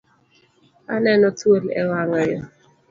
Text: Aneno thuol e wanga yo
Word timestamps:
Aneno 0.95 1.27
thuol 1.39 1.63
e 1.81 1.83
wanga 1.89 2.21
yo 2.29 2.39